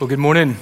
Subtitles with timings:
[0.00, 0.56] Well, good morning.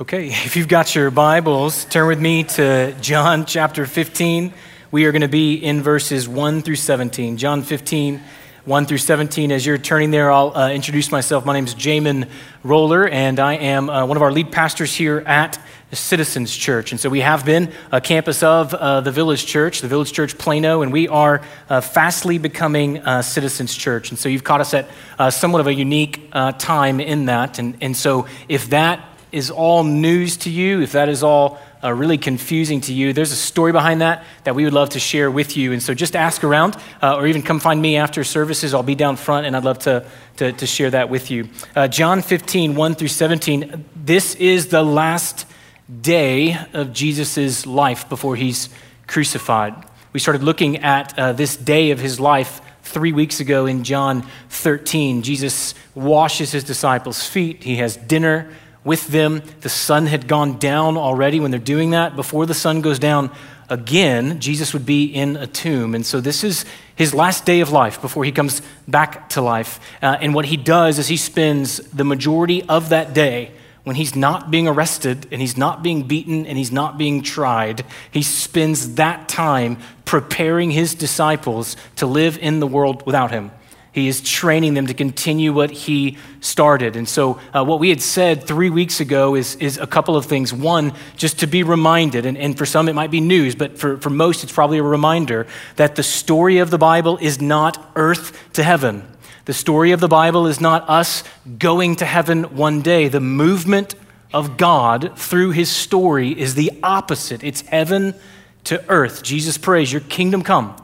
[0.00, 4.54] Okay, if you've got your Bibles, turn with me to John chapter 15.
[4.92, 7.36] We are going to be in verses 1 through 17.
[7.36, 8.20] John 15,
[8.64, 9.50] 1 through 17.
[9.50, 11.44] As you're turning there, I'll uh, introduce myself.
[11.44, 12.30] My name is Jamin
[12.62, 15.58] Roller, and I am uh, one of our lead pastors here at
[15.94, 16.92] Citizens Church.
[16.92, 20.36] And so we have been a campus of uh, the Village Church, the Village Church
[20.38, 24.10] Plano, and we are uh, fastly becoming Citizens Church.
[24.10, 24.88] And so you've caught us at
[25.18, 27.58] uh, somewhat of a unique uh, time in that.
[27.58, 31.92] And, and so if that is all news to you, if that is all uh,
[31.92, 35.30] really confusing to you, there's a story behind that that we would love to share
[35.30, 35.72] with you.
[35.72, 38.74] And so just ask around uh, or even come find me after services.
[38.74, 40.06] I'll be down front and I'd love to,
[40.36, 41.48] to, to share that with you.
[41.74, 43.84] Uh, John 15, 1 through 17.
[43.96, 45.46] This is the last
[46.00, 48.68] day of Jesus' life before he's
[49.06, 49.74] crucified.
[50.12, 54.22] We started looking at uh, this day of his life three weeks ago in John
[54.48, 55.22] 13.
[55.22, 58.50] Jesus washes his disciples' feet, he has dinner
[58.84, 59.42] with them.
[59.62, 62.16] The sun had gone down already when they're doing that.
[62.16, 63.30] Before the sun goes down
[63.68, 65.94] again, Jesus would be in a tomb.
[65.94, 69.80] And so this is his last day of life before he comes back to life.
[70.02, 73.52] Uh, and what he does is he spends the majority of that day
[73.84, 77.84] when he's not being arrested and he's not being beaten and he's not being tried,
[78.10, 83.50] he spends that time preparing his disciples to live in the world without him.
[83.92, 86.96] He is training them to continue what he started.
[86.96, 90.26] And so, uh, what we had said three weeks ago is, is a couple of
[90.26, 90.52] things.
[90.52, 93.96] One, just to be reminded, and, and for some it might be news, but for,
[93.98, 98.36] for most it's probably a reminder that the story of the Bible is not earth
[98.54, 99.06] to heaven.
[99.44, 101.22] The story of the Bible is not us
[101.58, 103.08] going to heaven one day.
[103.08, 103.94] The movement
[104.32, 107.44] of God through his story is the opposite.
[107.44, 108.14] It's heaven
[108.64, 109.22] to earth.
[109.22, 110.74] Jesus prays, Your kingdom come,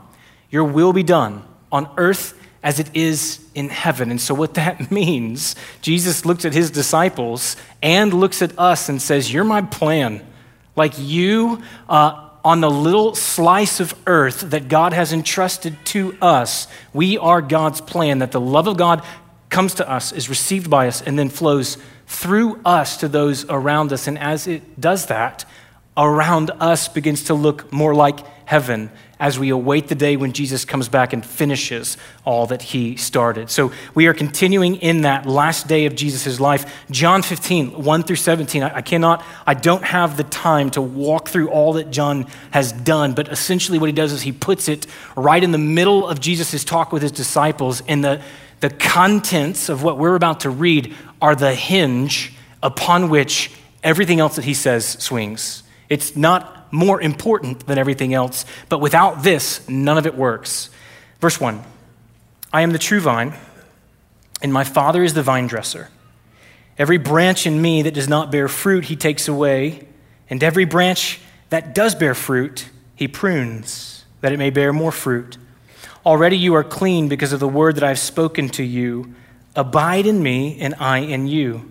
[0.50, 4.11] your will be done on earth as it is in heaven.
[4.11, 9.00] And so, what that means, Jesus looks at his disciples and looks at us and
[9.00, 10.27] says, You're my plan.
[10.77, 16.68] Like you, uh, on the little slice of earth that God has entrusted to us,
[16.92, 19.05] we are God's plan, that the love of God
[19.48, 23.92] comes to us, is received by us, and then flows through us to those around
[23.92, 24.06] us.
[24.06, 25.45] And as it does that,
[25.96, 28.90] around us begins to look more like heaven
[29.20, 33.51] as we await the day when Jesus comes back and finishes all that he started.
[33.51, 36.85] So we are continuing in that last day of Jesus' life.
[36.91, 38.63] John 15, 1 through 17.
[38.63, 42.73] I, I cannot, I don't have the time to walk through all that John has
[42.73, 46.19] done, but essentially what he does is he puts it right in the middle of
[46.19, 48.23] Jesus' talk with his disciples, and the,
[48.61, 52.33] the contents of what we're about to read are the hinge
[52.63, 53.51] upon which
[53.85, 55.63] everything else that he says swings.
[55.91, 58.45] It's not more important than everything else.
[58.69, 60.70] But without this, none of it works.
[61.20, 61.63] Verse 1
[62.53, 63.35] I am the true vine,
[64.42, 65.89] and my Father is the vine dresser.
[66.79, 69.86] Every branch in me that does not bear fruit, he takes away,
[70.30, 71.20] and every branch
[71.51, 75.36] that does bear fruit, he prunes, that it may bear more fruit.
[76.07, 79.14] Already you are clean because of the word that I have spoken to you.
[79.55, 81.70] Abide in me, and I in you.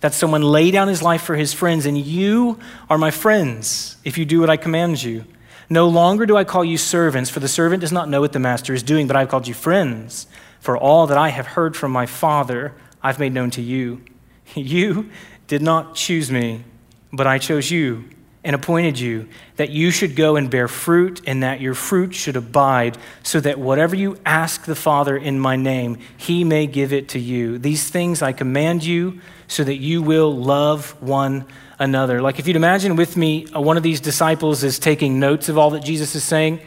[0.00, 2.58] that someone lay down his life for his friends, and you
[2.88, 5.24] are my friends if you do what I command you.
[5.68, 8.38] No longer do I call you servants, for the servant does not know what the
[8.38, 10.26] master is doing, but I've called you friends.
[10.60, 14.02] For all that I have heard from my Father, I've made known to you.
[14.56, 15.10] You
[15.46, 16.64] did not choose me,
[17.12, 18.04] but I chose you
[18.42, 22.36] and appointed you that you should go and bear fruit, and that your fruit should
[22.36, 27.08] abide, so that whatever you ask the Father in my name, he may give it
[27.10, 27.58] to you.
[27.58, 31.44] These things I command you so that you will love one
[31.78, 32.22] another.
[32.22, 35.58] Like if you'd imagine with me, uh, one of these disciples is taking notes of
[35.58, 36.60] all that Jesus is saying.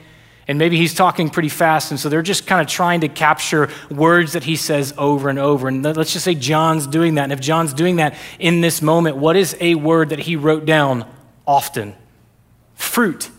[0.46, 3.70] And maybe he's talking pretty fast, and so they're just kind of trying to capture
[3.90, 5.70] words that he says over and over.
[5.70, 7.24] And let's just say John's doing that.
[7.24, 10.66] And if John's doing that in this moment, what is a word that he wrote
[10.66, 11.06] down
[11.48, 11.96] often?
[12.76, 13.30] Fruit,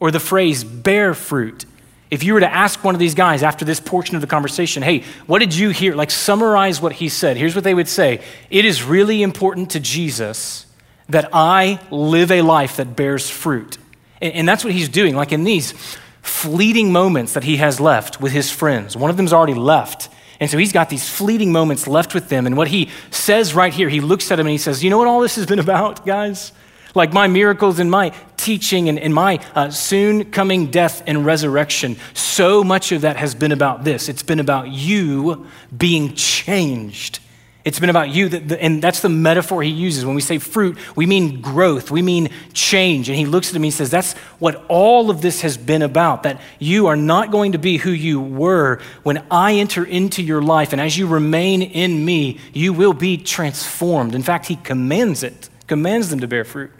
[0.00, 1.66] or the phrase bear fruit.
[2.10, 4.82] If you were to ask one of these guys after this portion of the conversation,
[4.82, 5.94] hey, what did you hear?
[5.94, 7.36] Like, summarize what he said.
[7.36, 8.20] Here's what they would say
[8.50, 10.66] It is really important to Jesus
[11.08, 13.78] that I live a life that bears fruit.
[14.22, 15.14] And, that's what he's doing.
[15.16, 15.74] Like, in these
[16.22, 18.96] fleeting moments that he has left with his friends.
[18.96, 20.08] One of them's already left.
[20.40, 22.46] And so he's got these fleeting moments left with them.
[22.46, 24.98] And what he says right here, he looks at him and he says, You know
[24.98, 26.52] what all this has been about, guys?
[26.94, 31.96] Like my miracles and my teaching and, and my uh, soon coming death and resurrection,
[32.12, 34.08] so much of that has been about this.
[34.08, 35.46] It's been about you
[35.76, 37.20] being changed
[37.64, 40.04] it's been about you, and that's the metaphor he uses.
[40.04, 43.08] When we say fruit, we mean growth, we mean change.
[43.08, 46.24] And he looks at me and says, That's what all of this has been about,
[46.24, 50.42] that you are not going to be who you were when I enter into your
[50.42, 50.72] life.
[50.72, 54.14] And as you remain in me, you will be transformed.
[54.14, 56.70] In fact, he commands it, commands them to bear fruit.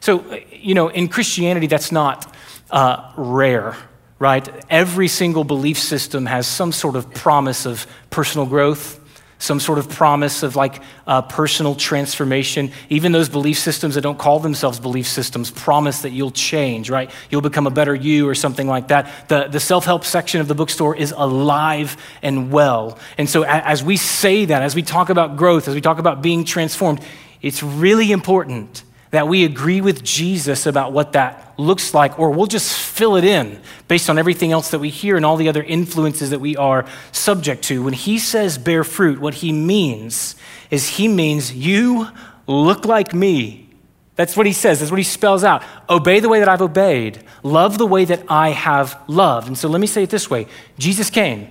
[0.00, 2.34] So, you know, in Christianity, that's not
[2.70, 3.76] uh, rare
[4.18, 4.48] right?
[4.68, 8.98] Every single belief system has some sort of promise of personal growth,
[9.38, 12.72] some sort of promise of like uh, personal transformation.
[12.88, 17.10] Even those belief systems that don't call themselves belief systems promise that you'll change, right?
[17.30, 19.28] You'll become a better you or something like that.
[19.28, 22.98] The, the self help section of the bookstore is alive and well.
[23.16, 26.20] And so, as we say that, as we talk about growth, as we talk about
[26.20, 27.00] being transformed,
[27.40, 32.46] it's really important that we agree with Jesus about what that looks like, or we'll
[32.46, 35.62] just fill it in based on everything else that we hear and all the other
[35.62, 37.82] influences that we are subject to.
[37.82, 40.36] When he says bear fruit, what he means
[40.70, 42.08] is he means you
[42.46, 43.68] look like me.
[44.16, 44.80] That's what he says.
[44.80, 45.62] That's what he spells out.
[45.88, 47.22] Obey the way that I've obeyed.
[47.42, 49.46] Love the way that I have loved.
[49.46, 51.48] And so let me say it this way Jesus came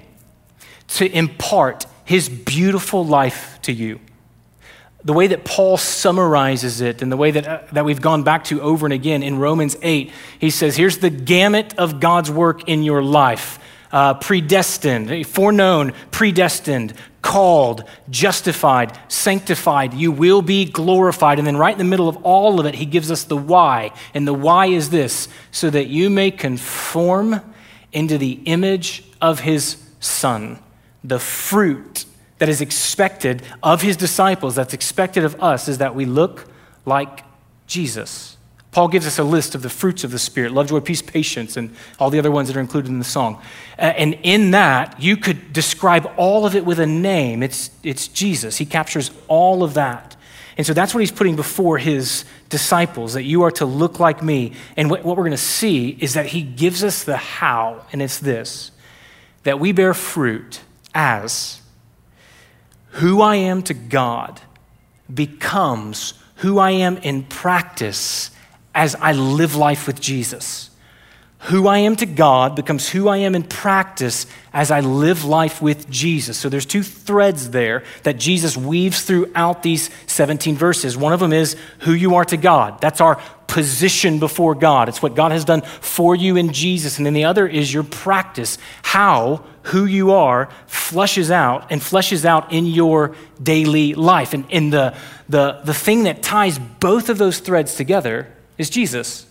[0.90, 4.00] to impart his beautiful life to you
[5.04, 8.44] the way that Paul summarizes it and the way that, uh, that we've gone back
[8.46, 12.68] to over and again in Romans 8, he says, Here's the gamut of God's work
[12.68, 13.60] in your life
[13.92, 19.94] uh, predestined, foreknown, predestined, called, justified, sanctified.
[19.94, 21.40] You will be glorified.
[21.40, 23.92] And then, right in the middle of all of it, he gives us the why.
[24.14, 27.42] And the why is this so that you may conform
[27.94, 30.60] into the image of his son,
[31.04, 32.06] the fruit
[32.40, 36.46] that is expected of his disciples, that's expected of us, is that we look
[36.86, 37.24] like
[37.66, 38.38] Jesus.
[38.72, 41.58] Paul gives us a list of the fruits of the Spirit love, joy, peace, patience,
[41.58, 43.42] and all the other ones that are included in the song.
[43.78, 47.42] and in that, you could describe all of it with a name.
[47.42, 48.58] It's, it's Jesus.
[48.58, 50.16] He captures all of that.
[50.58, 54.24] And so that's what he's putting before his disciples that you are to look like
[54.24, 54.54] me.
[54.76, 58.02] And what, what we're going to see is that he gives us the how, and
[58.02, 58.72] it's this
[59.44, 60.60] that we bear fruit
[60.94, 61.62] as
[62.98, 64.42] who I am to God
[65.14, 68.32] becomes who I am in practice
[68.74, 70.72] as I live life with Jesus.
[71.42, 75.62] Who I am to God becomes who I am in practice as I live life
[75.62, 76.36] with Jesus.
[76.36, 80.98] So there's two threads there that Jesus weaves throughout these 17 verses.
[80.98, 82.82] One of them is who you are to God.
[82.82, 84.90] That's our position before God.
[84.90, 86.98] It's what God has done for you in Jesus.
[86.98, 92.26] And then the other is your practice, how who you are flushes out and fleshes
[92.26, 94.34] out in your daily life.
[94.34, 94.98] And, and the,
[95.30, 98.28] the, the thing that ties both of those threads together
[98.58, 99.27] is Jesus.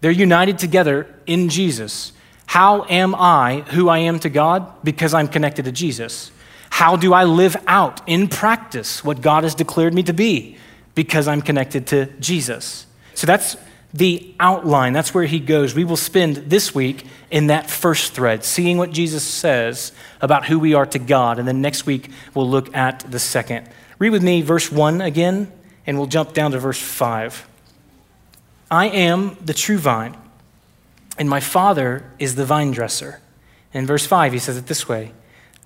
[0.00, 2.12] They're united together in Jesus.
[2.46, 4.72] How am I who I am to God?
[4.84, 6.30] Because I'm connected to Jesus.
[6.70, 10.58] How do I live out in practice what God has declared me to be?
[10.94, 12.86] Because I'm connected to Jesus.
[13.14, 13.56] So that's
[13.94, 14.92] the outline.
[14.92, 15.74] That's where he goes.
[15.74, 20.58] We will spend this week in that first thread, seeing what Jesus says about who
[20.58, 21.38] we are to God.
[21.38, 23.68] And then next week, we'll look at the second.
[23.98, 25.50] Read with me verse 1 again,
[25.86, 27.48] and we'll jump down to verse 5.
[28.70, 30.16] I am the true vine,
[31.18, 33.20] and my Father is the vine dresser.
[33.72, 35.12] In verse 5, he says it this way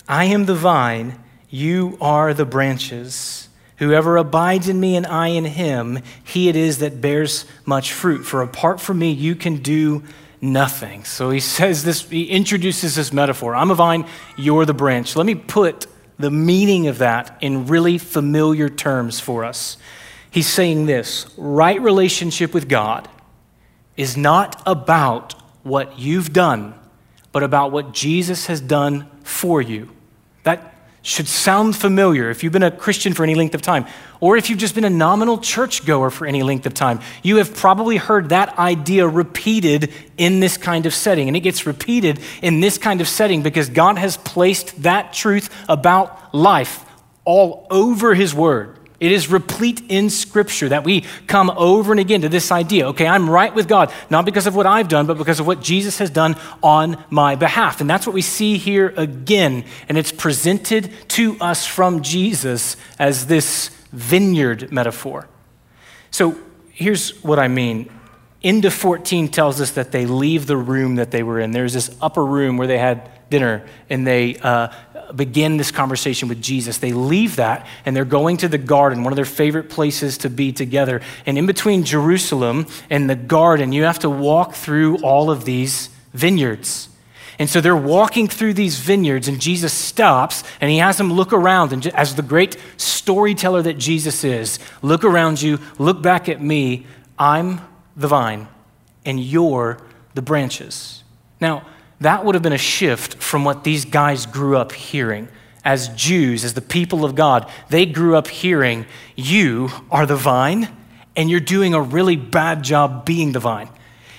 [0.09, 3.49] I am the vine, you are the branches.
[3.77, 8.25] Whoever abides in me and I in him, he it is that bears much fruit.
[8.25, 10.03] For apart from me, you can do
[10.43, 11.05] nothing.
[11.05, 15.17] So he says this, he introduces this metaphor I'm a vine, you're the branch.
[15.17, 15.87] Let me put
[16.19, 19.79] the meaning of that in really familiar terms for us.
[20.31, 23.09] He's saying this right relationship with God
[23.97, 26.75] is not about what you've done,
[27.33, 29.89] but about what Jesus has done for you.
[30.45, 33.87] That should sound familiar if you've been a Christian for any length of time,
[34.21, 37.01] or if you've just been a nominal churchgoer for any length of time.
[37.23, 41.29] You have probably heard that idea repeated in this kind of setting.
[41.29, 45.49] And it gets repeated in this kind of setting because God has placed that truth
[45.69, 46.85] about life
[47.25, 48.80] all over His Word.
[49.01, 53.07] It is replete in Scripture that we come over and again to this idea okay,
[53.07, 55.99] I'm right with God, not because of what I've done, but because of what Jesus
[55.99, 57.81] has done on my behalf.
[57.81, 59.65] And that's what we see here again.
[59.89, 65.29] And it's presented to us from Jesus as this vineyard metaphor.
[66.11, 66.37] So
[66.71, 67.91] here's what I mean.
[68.43, 71.53] Into 14 tells us that they leave the room that they were in.
[71.53, 74.69] There's this upper room where they had dinner and they uh,
[75.15, 76.79] begin this conversation with Jesus.
[76.79, 80.31] They leave that and they're going to the garden, one of their favorite places to
[80.31, 81.01] be together.
[81.27, 85.89] And in between Jerusalem and the garden, you have to walk through all of these
[86.13, 86.89] vineyards.
[87.39, 91.33] And so they're walking through these vineyards, and Jesus stops and he has them look
[91.33, 91.73] around.
[91.73, 96.87] And as the great storyteller that Jesus is, look around you, look back at me.
[97.19, 97.63] I'm
[97.97, 98.49] the vine,
[99.07, 99.79] and you're
[100.15, 101.03] the branches.
[101.41, 101.65] Now,
[102.01, 105.29] that would have been a shift from what these guys grew up hearing.
[105.65, 110.69] As Jews, as the people of God, they grew up hearing, You are the vine,
[111.15, 113.69] and you're doing a really bad job being the vine.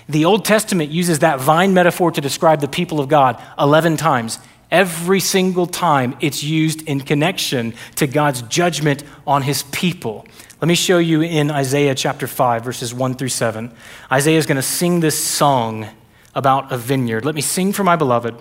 [0.07, 4.39] The Old Testament uses that vine metaphor to describe the people of God 11 times.
[4.69, 10.25] Every single time it's used in connection to God's judgment on his people.
[10.61, 13.73] Let me show you in Isaiah chapter 5, verses 1 through 7.
[14.11, 15.87] Isaiah is going to sing this song
[16.33, 17.25] about a vineyard.
[17.25, 18.35] Let me sing for my beloved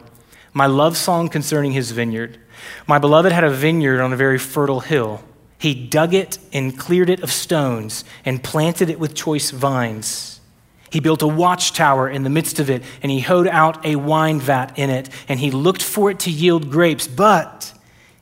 [0.53, 2.39] my love song concerning his vineyard.
[2.87, 5.23] My beloved had a vineyard on a very fertile hill.
[5.59, 10.41] He dug it and cleared it of stones and planted it with choice vines.
[10.91, 14.41] He built a watchtower in the midst of it, and he hoed out a wine
[14.41, 17.73] vat in it, and he looked for it to yield grapes, but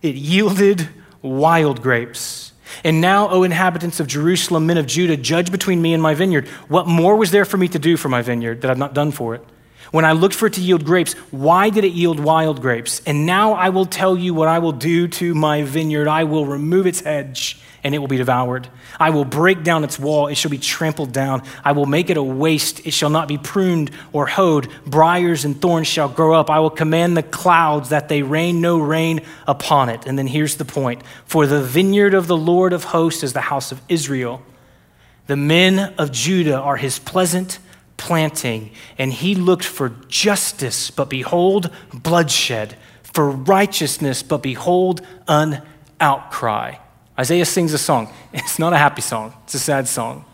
[0.02, 0.88] it yielded
[1.22, 2.52] wild grapes.
[2.84, 6.46] And now, O inhabitants of Jerusalem, men of Judah, judge between me and my vineyard.
[6.68, 9.12] What more was there for me to do for my vineyard that I've not done
[9.12, 9.42] for it?
[9.90, 13.00] When I looked for it to yield grapes, why did it yield wild grapes?
[13.06, 16.08] And now I will tell you what I will do to my vineyard.
[16.08, 18.68] I will remove its hedge, and it will be devoured.
[19.00, 21.42] I will break down its wall, it shall be trampled down.
[21.64, 24.68] I will make it a waste, it shall not be pruned or hoed.
[24.84, 26.50] Briars and thorns shall grow up.
[26.50, 30.06] I will command the clouds that they rain no rain upon it.
[30.06, 33.40] And then here's the point For the vineyard of the Lord of hosts is the
[33.40, 34.42] house of Israel.
[35.28, 37.58] The men of Judah are his pleasant
[37.98, 45.60] planting, and he looked for justice, but behold, bloodshed, for righteousness, but behold, an
[46.00, 46.76] outcry.
[47.18, 48.10] Isaiah sings a song.
[48.32, 50.24] It's not a happy song, it's a sad song.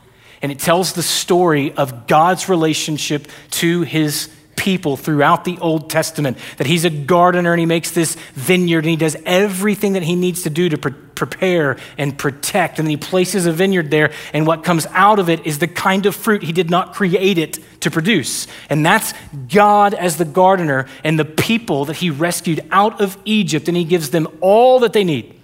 [0.42, 6.38] And it tells the story of God's relationship to his people throughout the Old Testament.
[6.56, 10.14] That he's a gardener and he makes this vineyard and he does everything that he
[10.14, 12.78] needs to do to pre- prepare and protect.
[12.78, 16.06] And he places a vineyard there, and what comes out of it is the kind
[16.06, 18.46] of fruit he did not create it to produce.
[18.68, 19.14] And that's
[19.48, 23.84] God as the gardener and the people that he rescued out of Egypt, and he
[23.84, 25.40] gives them all that they need.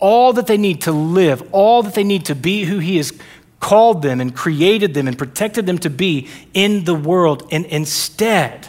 [0.00, 3.18] All that they need to live, all that they need to be who he is
[3.60, 7.46] called them and created them and protected them to be in the world.
[7.50, 8.68] And instead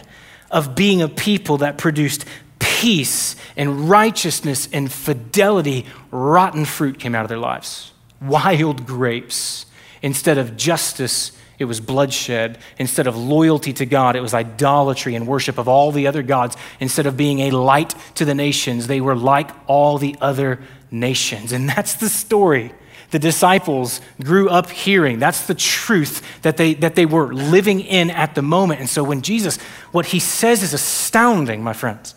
[0.50, 2.24] of being a people that produced
[2.58, 7.92] peace and righteousness and fidelity, rotten fruit came out of their lives.
[8.20, 9.66] Wild grapes.
[10.02, 12.58] Instead of justice, it was bloodshed.
[12.78, 16.56] Instead of loyalty to God, it was idolatry and worship of all the other gods.
[16.80, 21.52] Instead of being a light to the nations, they were like all the other nations.
[21.52, 22.72] And that's the story
[23.10, 25.18] the disciples grew up hearing.
[25.18, 28.80] That's the truth that they, that they were living in at the moment.
[28.80, 29.58] And so when Jesus,
[29.92, 32.14] what he says is astounding, my friends.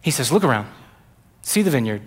[0.00, 0.68] He says, Look around,
[1.42, 2.02] see the vineyard,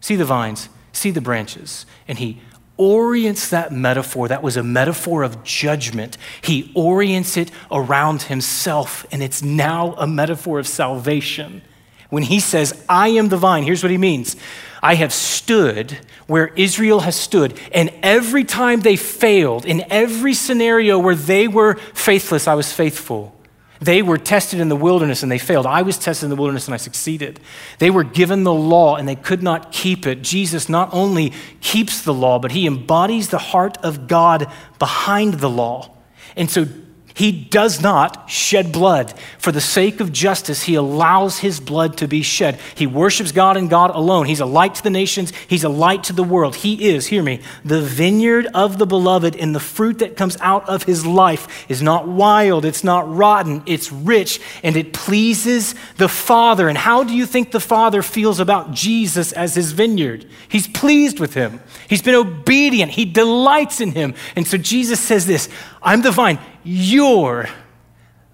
[0.00, 1.86] see the vines, see the branches.
[2.06, 2.40] And he
[2.76, 6.16] orients that metaphor, that was a metaphor of judgment.
[6.40, 11.62] He orients it around himself, and it's now a metaphor of salvation.
[12.10, 14.36] When he says, I am the vine, here's what he means
[14.82, 20.98] I have stood where Israel has stood, and every time they failed, in every scenario
[20.98, 23.34] where they were faithless, I was faithful.
[23.80, 25.66] They were tested in the wilderness and they failed.
[25.66, 27.40] I was tested in the wilderness and I succeeded.
[27.80, 30.22] They were given the law and they could not keep it.
[30.22, 34.46] Jesus not only keeps the law, but he embodies the heart of God
[34.78, 35.96] behind the law.
[36.36, 36.66] And so
[37.14, 39.12] He does not shed blood.
[39.38, 42.58] For the sake of justice, he allows his blood to be shed.
[42.74, 44.26] He worships God and God alone.
[44.26, 46.56] He's a light to the nations, he's a light to the world.
[46.56, 50.68] He is, hear me, the vineyard of the beloved, and the fruit that comes out
[50.68, 56.08] of his life is not wild, it's not rotten, it's rich, and it pleases the
[56.08, 56.68] Father.
[56.68, 60.26] And how do you think the Father feels about Jesus as his vineyard?
[60.48, 64.14] He's pleased with him, he's been obedient, he delights in him.
[64.34, 65.48] And so Jesus says this
[65.82, 66.38] I'm the vine.
[66.64, 67.48] You're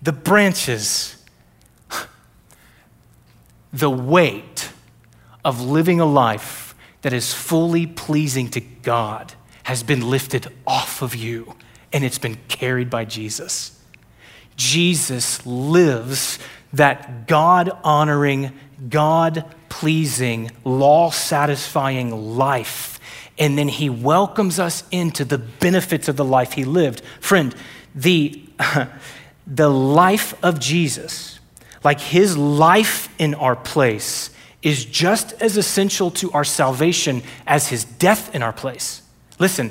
[0.02, 1.14] the branches.
[3.72, 4.70] The weight
[5.44, 11.14] of living a life that is fully pleasing to God has been lifted off of
[11.14, 11.54] you
[11.92, 13.78] and it's been carried by Jesus.
[14.56, 16.38] Jesus lives
[16.72, 18.52] that God honoring,
[18.88, 22.97] God pleasing, law satisfying life.
[23.38, 27.02] And then he welcomes us into the benefits of the life he lived.
[27.20, 27.54] Friend,
[27.94, 28.42] the,
[29.46, 31.38] the life of Jesus,
[31.84, 34.30] like his life in our place,
[34.62, 39.02] is just as essential to our salvation as his death in our place.
[39.38, 39.70] Listen,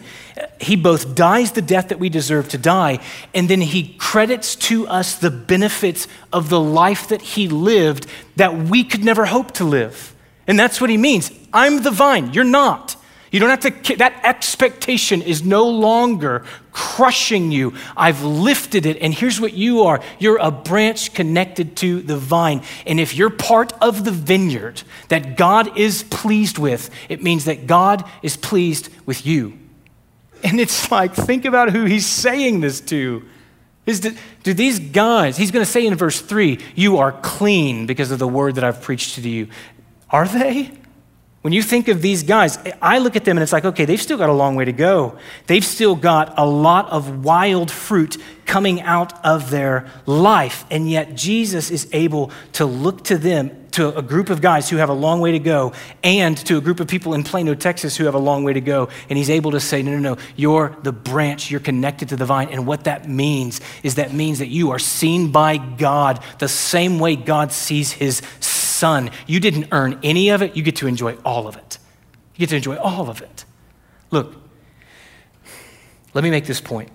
[0.61, 2.99] he both dies the death that we deserve to die,
[3.33, 8.07] and then he credits to us the benefits of the life that he lived
[8.37, 10.15] that we could never hope to live.
[10.47, 11.31] And that's what he means.
[11.51, 12.95] I'm the vine, you're not.
[13.31, 17.73] You don't have to, that expectation is no longer crushing you.
[17.95, 22.61] I've lifted it, and here's what you are you're a branch connected to the vine.
[22.85, 27.67] And if you're part of the vineyard that God is pleased with, it means that
[27.67, 29.59] God is pleased with you.
[30.43, 33.25] And it's like, think about who he's saying this to.
[33.85, 37.85] Is that, do these guys, he's going to say in verse 3, you are clean
[37.85, 39.47] because of the word that I've preached to you.
[40.09, 40.76] Are they?
[41.47, 44.01] When you think of these guys, I look at them and it's like, okay, they've
[44.01, 45.17] still got a long way to go.
[45.45, 50.65] They've still got a lot of wild fruit coming out of their life.
[50.69, 54.75] And yet, Jesus is able to look to them, to a group of guys who
[54.75, 55.71] have a long way to go,
[56.03, 58.59] and to a group of people in Plano, Texas who have a long way to
[58.59, 58.89] go.
[59.09, 62.25] And he's able to say, no, no, no, you're the branch, you're connected to the
[62.25, 62.49] vine.
[62.49, 66.99] And what that means is that means that you are seen by God the same
[66.99, 68.21] way God sees his
[68.77, 69.09] son.
[69.25, 71.79] You didn't earn any of it, you get to enjoy all of it.
[72.35, 73.45] You get to enjoy all of it.
[74.11, 74.35] Look,
[76.13, 76.89] let me make this point.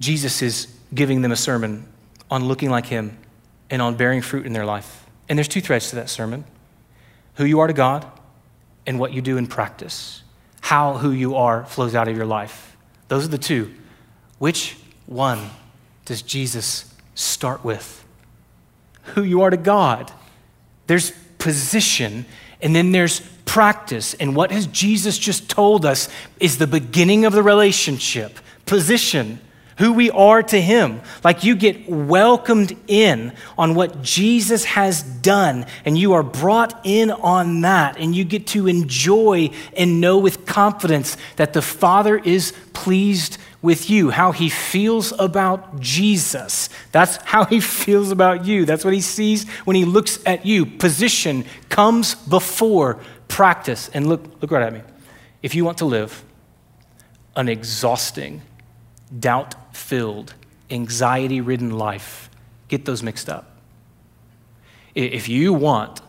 [0.00, 1.86] Jesus is giving them a sermon
[2.30, 3.16] on looking like him
[3.70, 5.06] and on bearing fruit in their life.
[5.28, 6.44] And there's two threads to that sermon
[7.36, 8.06] who you are to God
[8.86, 10.22] and what you do in practice.
[10.60, 12.76] How who you are flows out of your life.
[13.08, 13.74] Those are the two.
[14.38, 14.76] Which
[15.06, 15.50] one
[16.04, 18.03] does Jesus start with?
[19.04, 20.12] Who you are to God.
[20.86, 22.26] There's position,
[22.60, 24.14] and then there's practice.
[24.14, 26.08] And what has Jesus just told us
[26.40, 29.40] is the beginning of the relationship position,
[29.78, 31.00] who we are to Him.
[31.22, 37.10] Like you get welcomed in on what Jesus has done, and you are brought in
[37.10, 42.52] on that, and you get to enjoy and know with confidence that the Father is
[42.72, 46.68] pleased with you, how he feels about Jesus.
[46.92, 48.66] That's how he feels about you.
[48.66, 50.66] That's what he sees when he looks at you.
[50.66, 53.88] Position comes before practice.
[53.94, 54.82] And look, look right at me.
[55.42, 56.22] If you want to live
[57.36, 58.42] an exhausting,
[59.18, 60.34] doubt filled,
[60.70, 62.28] anxiety ridden life,
[62.68, 63.56] get those mixed up.
[64.94, 66.02] If you want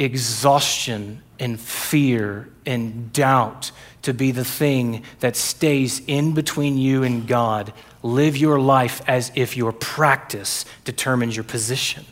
[0.00, 3.70] exhaustion and fear and doubt
[4.02, 7.72] to be the thing that stays in between you and God.
[8.02, 12.04] Live your life as if your practice determines your position.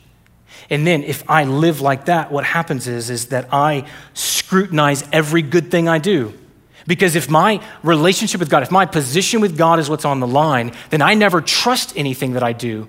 [0.69, 5.41] And then if I live like that, what happens is, is that I scrutinize every
[5.41, 6.35] good thing I do.
[6.87, 10.27] Because if my relationship with God, if my position with God is what's on the
[10.27, 12.89] line, then I never trust anything that I do.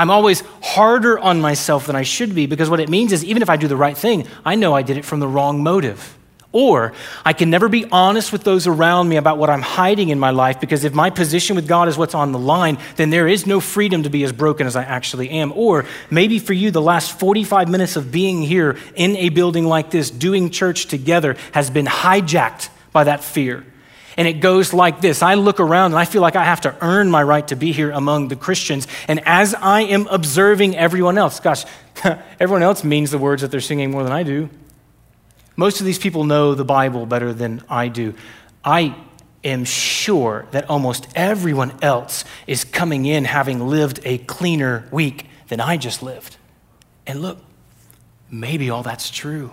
[0.00, 3.42] I'm always harder on myself than I should be because what it means is even
[3.42, 6.16] if I do the right thing, I know I did it from the wrong motive.
[6.52, 10.18] Or I can never be honest with those around me about what I'm hiding in
[10.18, 13.28] my life because if my position with God is what's on the line, then there
[13.28, 15.52] is no freedom to be as broken as I actually am.
[15.54, 19.90] Or maybe for you, the last 45 minutes of being here in a building like
[19.90, 23.66] this, doing church together, has been hijacked by that fear.
[24.16, 26.76] And it goes like this I look around and I feel like I have to
[26.80, 28.86] earn my right to be here among the Christians.
[29.08, 31.64] And as I am observing everyone else, gosh,
[32.40, 34.50] everyone else means the words that they're singing more than I do.
[35.56, 38.14] Most of these people know the Bible better than I do.
[38.64, 38.94] I
[39.44, 45.60] am sure that almost everyone else is coming in having lived a cleaner week than
[45.60, 46.36] I just lived.
[47.06, 47.38] And look,
[48.30, 49.52] maybe all that's true.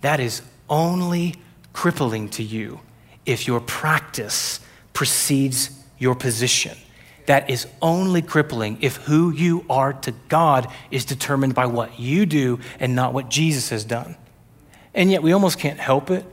[0.00, 1.36] That is only
[1.72, 2.80] crippling to you
[3.26, 4.60] if your practice
[4.92, 6.76] precedes your position.
[7.26, 12.26] that is only crippling if who you are to God is determined by what you
[12.26, 14.16] do and not what Jesus has done.
[14.92, 16.24] And yet we almost can't help it.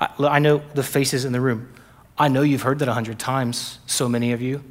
[0.00, 1.72] I, I know the faces in the room.
[2.16, 4.64] I know you've heard that a hundred times, so many of you.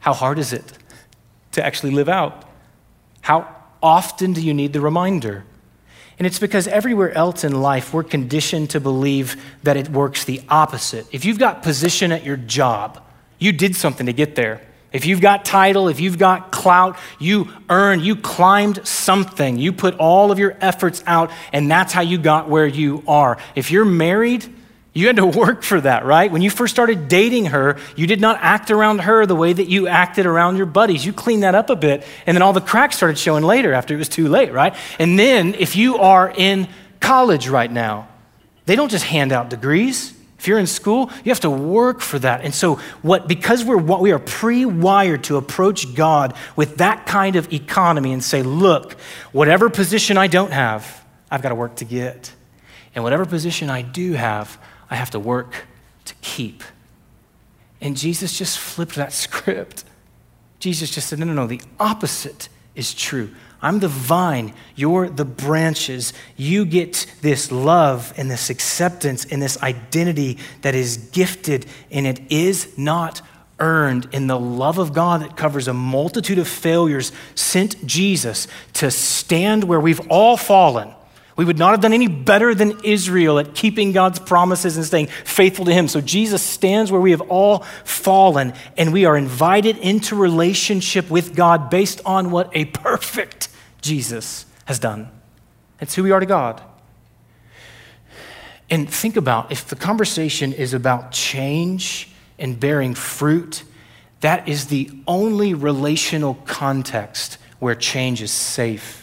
[0.00, 0.72] How hard is it
[1.52, 2.44] to actually live out?
[3.20, 5.44] How often do you need the reminder?
[6.22, 10.40] And it's because everywhere else in life, we're conditioned to believe that it works the
[10.48, 11.04] opposite.
[11.10, 13.02] If you've got position at your job,
[13.40, 14.60] you did something to get there.
[14.92, 19.58] If you've got title, if you've got clout, you earned, you climbed something.
[19.58, 23.36] You put all of your efforts out, and that's how you got where you are.
[23.56, 24.44] If you're married,
[24.94, 26.30] you had to work for that, right?
[26.30, 29.68] When you first started dating her, you did not act around her the way that
[29.68, 31.04] you acted around your buddies.
[31.04, 33.94] You cleaned that up a bit, and then all the cracks started showing later after
[33.94, 34.74] it was too late, right?
[34.98, 36.68] And then if you are in
[37.00, 38.08] college right now,
[38.66, 40.14] they don't just hand out degrees.
[40.38, 42.42] If you're in school, you have to work for that.
[42.42, 47.52] And so, what because we're we are pre-wired to approach God with that kind of
[47.52, 48.94] economy and say, "Look,
[49.30, 52.32] whatever position I don't have, I've got to work to get,
[52.94, 54.58] and whatever position I do have,
[54.92, 55.64] I have to work
[56.04, 56.62] to keep.
[57.80, 59.84] And Jesus just flipped that script.
[60.58, 63.30] Jesus just said, No, no, no, the opposite is true.
[63.62, 66.12] I'm the vine, you're the branches.
[66.36, 72.20] You get this love and this acceptance and this identity that is gifted, and it
[72.30, 73.22] is not
[73.58, 78.90] earned in the love of God that covers a multitude of failures, sent Jesus to
[78.90, 80.92] stand where we've all fallen
[81.42, 85.08] we would not have done any better than Israel at keeping God's promises and staying
[85.08, 85.88] faithful to Him.
[85.88, 91.34] So Jesus stands where we have all fallen, and we are invited into relationship with
[91.34, 93.48] God based on what a perfect
[93.80, 95.10] Jesus has done.
[95.80, 96.62] It's who we are to God.
[98.70, 103.64] And think about if the conversation is about change and bearing fruit,
[104.20, 109.01] that is the only relational context where change is safe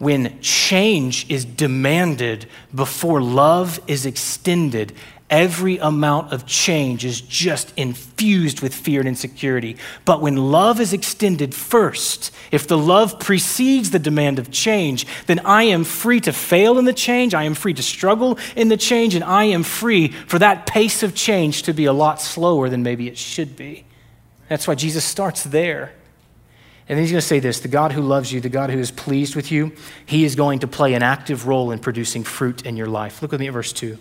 [0.00, 4.94] when change is demanded before love is extended,
[5.28, 9.76] every amount of change is just infused with fear and insecurity.
[10.06, 15.38] But when love is extended first, if the love precedes the demand of change, then
[15.40, 18.78] I am free to fail in the change, I am free to struggle in the
[18.78, 22.70] change, and I am free for that pace of change to be a lot slower
[22.70, 23.84] than maybe it should be.
[24.48, 25.92] That's why Jesus starts there.
[26.90, 28.78] And then he's going to say this the God who loves you, the God who
[28.80, 29.70] is pleased with you,
[30.04, 33.22] he is going to play an active role in producing fruit in your life.
[33.22, 33.96] Look with me at verse 2.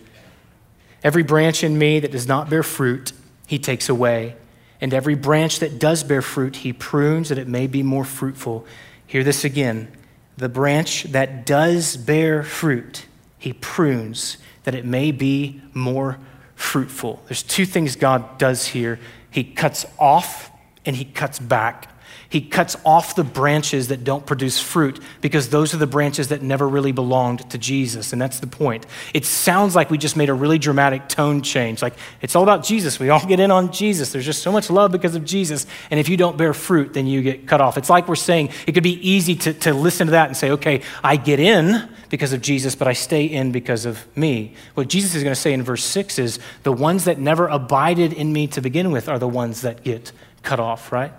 [1.04, 3.13] Every branch in me that does not bear fruit,
[3.45, 4.36] he takes away.
[4.82, 8.65] And every branch that does bear fruit, he prunes that it may be more fruitful.
[9.06, 9.91] Hear this again.
[10.38, 13.06] The branch that does bear fruit,
[13.38, 16.17] he prunes that it may be more
[16.56, 17.21] fruitful.
[17.28, 18.99] There's two things God does here
[19.30, 20.49] He cuts off
[20.88, 21.88] and he cuts back.
[22.30, 26.44] He cuts off the branches that don't produce fruit because those are the branches that
[26.44, 28.13] never really belonged to Jesus.
[28.13, 28.86] And that's the point.
[29.15, 31.82] It sounds like we just made a really dramatic tone change.
[31.82, 33.00] Like it's all about Jesus.
[33.00, 34.12] We all get in on Jesus.
[34.12, 35.65] There's just so much love because of Jesus.
[35.89, 37.80] And if you don't bear fruit, then you get cut off.
[37.80, 40.52] It's like we're saying it could be easy to, to listen to that and say,
[40.52, 44.54] okay, I get in because of Jesus, but I stay in because of me.
[44.76, 48.13] What Jesus is going to say in verse 6 is the ones that never abided
[48.13, 50.12] in me to begin with are the ones that get
[50.44, 51.12] cut off, right?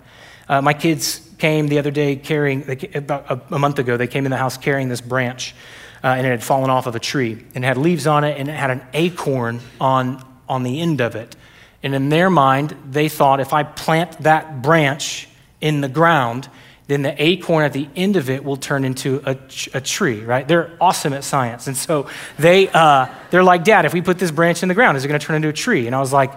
[0.51, 4.25] Uh, my kids came the other day carrying, about a, a, month ago, they came
[4.25, 5.55] in the house carrying this branch,
[6.03, 8.49] uh, and it had fallen off of a tree, and had leaves on it, and
[8.49, 11.37] it had an acorn on, on the end of it.
[11.85, 15.29] And in their mind, they thought if I plant that branch
[15.61, 16.49] in the ground,
[16.89, 19.39] then the acorn at the end of it will turn into a,
[19.73, 20.49] a tree, right?
[20.49, 21.69] They're awesome at science.
[21.69, 22.09] And so
[22.41, 25.09] they, uh, they're like, Dad, if we put this branch in the ground, is it
[25.09, 25.87] going to turn into a tree?
[25.87, 26.33] And I was like,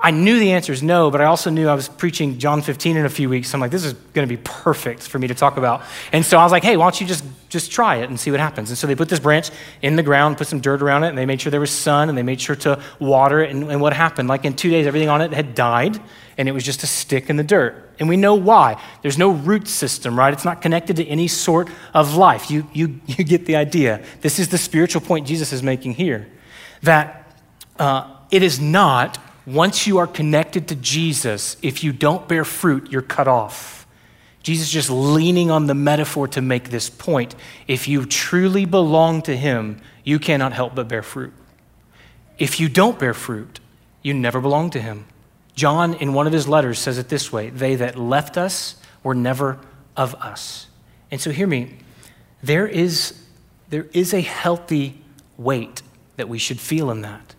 [0.00, 2.96] I knew the answer is no, but I also knew I was preaching John 15
[2.96, 3.50] in a few weeks.
[3.50, 5.82] So I'm like, this is going to be perfect for me to talk about.
[6.12, 8.30] And so I was like, hey, why don't you just, just try it and see
[8.30, 8.70] what happens?
[8.70, 9.50] And so they put this branch
[9.82, 12.08] in the ground, put some dirt around it, and they made sure there was sun,
[12.08, 13.50] and they made sure to water it.
[13.50, 14.28] And, and what happened?
[14.28, 16.00] Like in two days, everything on it had died,
[16.36, 17.92] and it was just a stick in the dirt.
[17.98, 18.82] And we know why.
[19.02, 20.32] There's no root system, right?
[20.32, 22.50] It's not connected to any sort of life.
[22.50, 24.04] You, you, you get the idea.
[24.20, 26.28] This is the spiritual point Jesus is making here
[26.82, 27.32] that
[27.78, 32.90] uh, it is not once you are connected to Jesus, if you don't bear fruit,
[32.90, 33.86] you're cut off.
[34.42, 37.34] Jesus just leaning on the metaphor to make this point.
[37.66, 41.32] If you truly belong to Him, you cannot help but bear fruit.
[42.38, 43.60] If you don't bear fruit,
[44.02, 45.06] you never belong to Him.
[45.54, 49.14] John, in one of his letters, says it this way They that left us were
[49.14, 49.58] never
[49.96, 50.66] of us.
[51.10, 51.78] And so, hear me,
[52.42, 53.24] there is,
[53.70, 55.00] there is a healthy
[55.38, 55.82] weight
[56.16, 57.34] that we should feel in that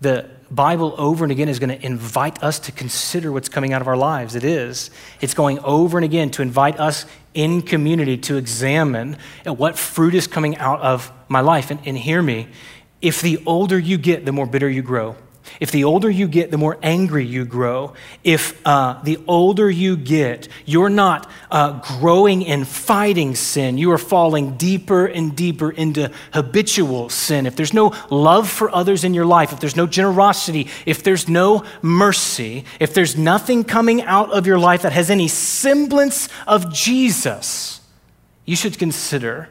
[0.00, 3.80] The Bible over and again is going to invite us to consider what's coming out
[3.80, 4.34] of our lives.
[4.34, 4.90] It is.
[5.20, 10.26] It's going over and again to invite us in community to examine what fruit is
[10.26, 11.70] coming out of my life.
[11.70, 12.48] And, and hear me
[13.00, 15.16] if the older you get, the more bitter you grow.
[15.58, 17.94] If the older you get, the more angry you grow.
[18.22, 23.78] If uh, the older you get, you're not uh, growing in fighting sin.
[23.78, 27.46] You are falling deeper and deeper into habitual sin.
[27.46, 31.28] If there's no love for others in your life, if there's no generosity, if there's
[31.28, 36.72] no mercy, if there's nothing coming out of your life that has any semblance of
[36.72, 37.80] Jesus,
[38.44, 39.48] you should consider,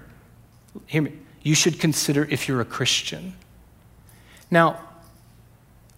[0.86, 3.34] hear me, you should consider if you're a Christian.
[4.52, 4.80] Now,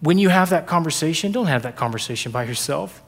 [0.01, 3.01] when you have that conversation, don't have that conversation by yourself.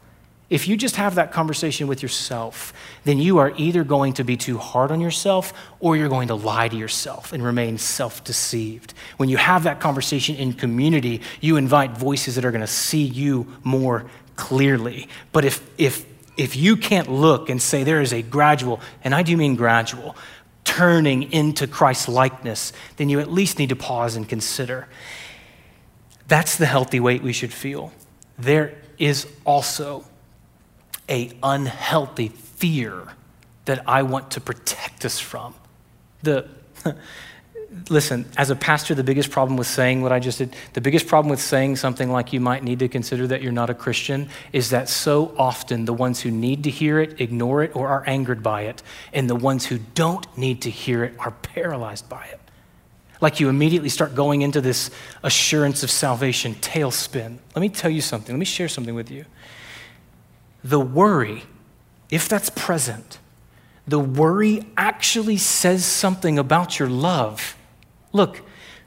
[0.50, 2.74] If you just have that conversation with yourself,
[3.06, 6.36] then you are either going to be too hard on yourself or you're going to
[6.36, 8.94] lie to yourself and remain self deceived.
[9.18, 13.04] When you have that conversation in community, you invite voices that are going to see
[13.04, 15.08] you more clearly.
[15.32, 16.06] But if, if,
[16.38, 20.16] if you can't look and say there is a gradual, and I do mean gradual,
[20.64, 24.88] turning into Christ likeness, then you at least need to pause and consider
[26.28, 27.92] that's the healthy weight we should feel.
[28.38, 30.06] There is also
[31.10, 33.10] a unhealthy fear
[33.66, 35.54] that I want to protect us from.
[36.22, 36.48] The
[37.90, 41.08] listen, as a pastor, the biggest problem with saying what I just did, the biggest
[41.08, 44.30] problem with saying something like you might need to consider that you're not a Christian
[44.52, 48.04] is that so often the ones who need to hear it ignore it or are
[48.08, 52.26] angered by it, and the ones who don't need to hear it are paralyzed by
[52.26, 52.40] it
[53.24, 54.92] like you immediately start going into this
[55.24, 57.38] assurance of salvation tailspin.
[57.56, 58.36] Let me tell you something.
[58.36, 59.26] Let me share something with you.
[60.64, 61.44] The worry,
[62.12, 63.20] if that's present,
[63.88, 67.56] the worry actually says something about your love.
[68.12, 68.42] Look,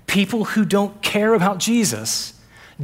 [0.06, 2.34] people who don't care about Jesus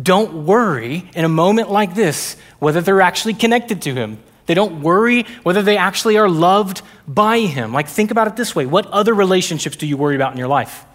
[0.01, 4.19] don't worry in a moment like this whether they're actually connected to him.
[4.47, 7.75] They don't worry whether they actually are loved by him.
[7.75, 10.49] Like, think about it this way what other relationships do you worry about in your
[10.49, 10.87] life?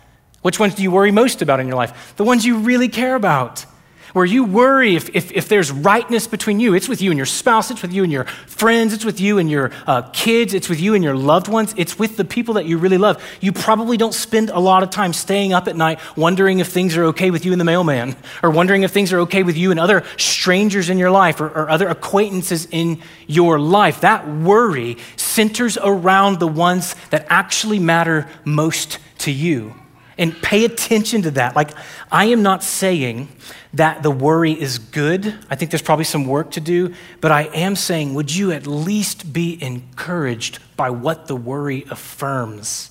[0.41, 2.13] Which ones do you worry most about in your life?
[2.15, 3.65] The ones you really care about.
[4.13, 6.73] Where you worry if, if, if there's rightness between you.
[6.73, 9.38] It's with you and your spouse, it's with you and your friends, it's with you
[9.38, 12.54] and your uh, kids, it's with you and your loved ones, it's with the people
[12.56, 13.21] that you really love.
[13.41, 16.95] You probably don't spend a lot of time staying up at night wondering if things
[16.95, 19.71] are okay with you and the mailman, or wondering if things are okay with you
[19.71, 24.02] and other strangers in your life, or, or other acquaintances in your life.
[24.02, 29.76] That worry centers around the ones that actually matter most to you.
[30.17, 31.56] And pay attention to that.
[31.56, 31.71] Like,
[32.12, 33.27] I am not saying
[33.73, 35.36] that the worry is good.
[35.49, 38.65] I think there's probably some work to do, but I am saying, would you at
[38.65, 42.89] least be encouraged by what the worry affirms?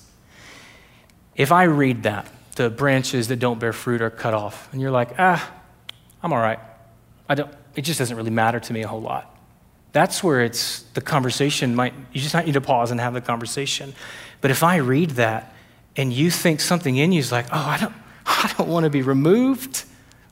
[1.35, 4.91] If I read that, the branches that don't bear fruit are cut off, and you're
[4.91, 5.51] like, ah,
[6.23, 6.59] I'm all right.
[7.27, 9.35] I don't, it just doesn't really matter to me a whole lot.
[9.91, 13.21] That's where it's the conversation might, you just might need to pause and have the
[13.21, 13.93] conversation.
[14.41, 15.53] But if I read that,
[15.97, 17.93] and you think something in you is like, oh, I don't,
[18.25, 19.83] I don't want to be removed.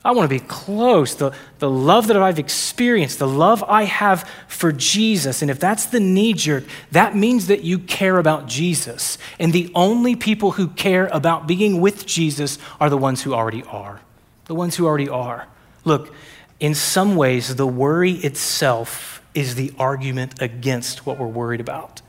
[0.04, 1.16] I want to be close.
[1.16, 5.42] The, the love that I've experienced, the love I have for Jesus.
[5.42, 9.18] And if that's the knee jerk, that means that you care about Jesus.
[9.40, 13.64] And the only people who care about being with Jesus are the ones who already
[13.64, 14.00] are.
[14.44, 15.48] The ones who already are.
[15.84, 16.14] Look,
[16.60, 22.00] in some ways, the worry itself is the argument against what we're worried about.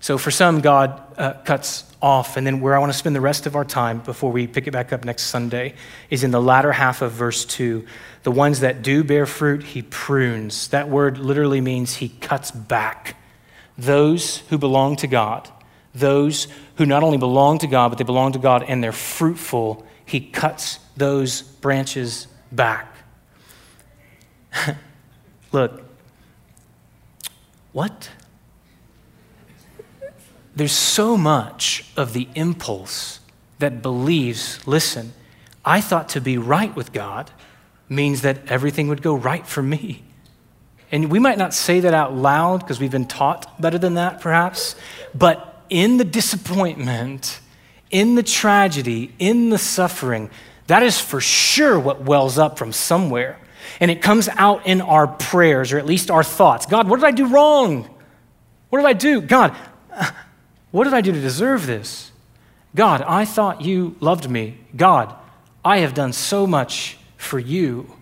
[0.00, 2.36] So for some, God uh, cuts off.
[2.36, 4.66] And then where I want to spend the rest of our time before we pick
[4.66, 5.74] it back up next Sunday
[6.10, 7.84] is in the latter half of verse 2.
[8.22, 10.68] The ones that do bear fruit, he prunes.
[10.68, 13.16] That word literally means he cuts back.
[13.78, 15.48] Those who belong to God,
[15.94, 19.86] those who not only belong to God, but they belong to God and they're fruitful,
[20.04, 22.94] he cuts those branches back.
[25.52, 25.82] Look,
[27.72, 28.10] what?
[30.56, 33.20] There's so much of the impulse
[33.58, 35.12] that believes listen,
[35.64, 37.30] I thought to be right with God
[37.88, 40.02] means that everything would go right for me.
[40.90, 44.20] And we might not say that out loud because we've been taught better than that,
[44.20, 44.76] perhaps,
[45.14, 47.40] but in the disappointment,
[47.90, 50.30] in the tragedy, in the suffering,
[50.68, 53.38] that is for sure what wells up from somewhere.
[53.80, 56.66] And it comes out in our prayers, or at least our thoughts.
[56.66, 57.88] God, what did I do wrong?
[58.70, 59.20] What did I do?
[59.20, 59.56] God,
[60.70, 62.12] what did I do to deserve this?
[62.74, 64.58] God, I thought you loved me.
[64.76, 65.14] God,
[65.64, 67.92] I have done so much for you.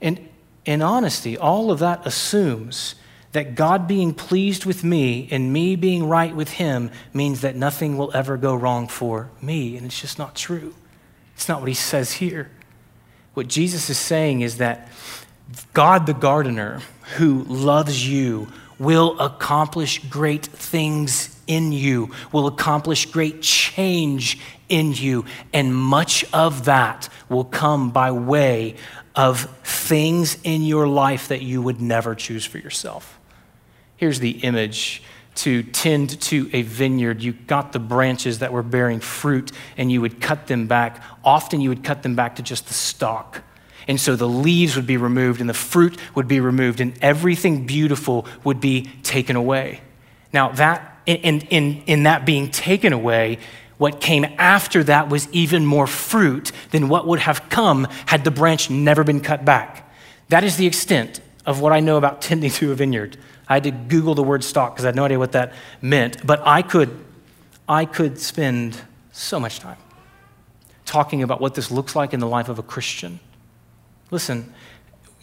[0.00, 0.28] And
[0.64, 2.94] in honesty, all of that assumes
[3.32, 7.98] that God being pleased with me and me being right with Him means that nothing
[7.98, 9.76] will ever go wrong for me.
[9.76, 10.74] And it's just not true.
[11.34, 12.50] It's not what He says here.
[13.34, 14.88] What Jesus is saying is that
[15.72, 16.80] God, the gardener,
[17.16, 25.24] who loves you, will accomplish great things in you, will accomplish great change in you.
[25.52, 28.76] And much of that will come by way
[29.14, 33.18] of things in your life that you would never choose for yourself.
[33.96, 35.02] Here's the image
[35.36, 37.22] to tend to a vineyard.
[37.22, 41.02] You got the branches that were bearing fruit and you would cut them back.
[41.24, 43.42] Often you would cut them back to just the stalk.
[43.86, 47.66] And so the leaves would be removed and the fruit would be removed and everything
[47.66, 49.80] beautiful would be taken away.
[50.32, 53.38] Now, that, in, in, in that being taken away,
[53.76, 58.30] what came after that was even more fruit than what would have come had the
[58.30, 59.92] branch never been cut back.
[60.28, 63.16] That is the extent of what I know about tending to a vineyard.
[63.48, 66.26] I had to Google the word stalk because I had no idea what that meant.
[66.26, 67.04] But I could,
[67.68, 68.80] I could spend
[69.12, 69.76] so much time
[70.84, 73.20] talking about what this looks like in the life of a Christian.
[74.10, 74.52] Listen,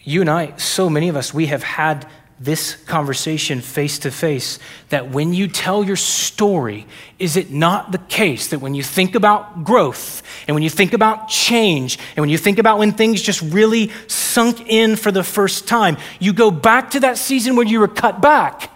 [0.02, 2.06] you and I, so many of us, we have had
[2.40, 6.86] this conversation face to face that when you tell your story,
[7.20, 10.92] is it not the case that when you think about growth and when you think
[10.92, 15.22] about change and when you think about when things just really sunk in for the
[15.22, 18.72] first time, you go back to that season where you were cut back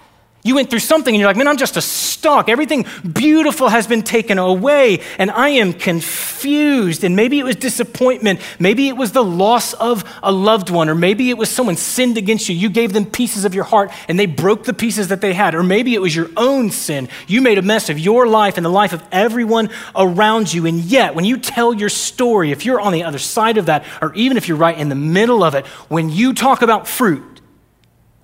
[0.47, 2.49] you went through something and you're like, man, I'm just a stalk.
[2.49, 7.05] Everything beautiful has been taken away and I am confused.
[7.05, 8.41] And maybe it was disappointment.
[8.59, 12.17] Maybe it was the loss of a loved one, or maybe it was someone sinned
[12.17, 12.55] against you.
[12.55, 15.55] You gave them pieces of your heart and they broke the pieces that they had.
[15.55, 17.09] Or maybe it was your own sin.
[17.27, 20.67] You made a mess of your life and the life of everyone around you.
[20.67, 23.85] And yet, when you tell your story, if you're on the other side of that,
[24.01, 27.36] or even if you're right in the middle of it, when you talk about fruit,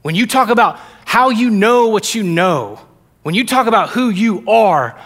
[0.02, 2.80] when you talk about how you know what you know,
[3.22, 5.00] when you talk about who you are,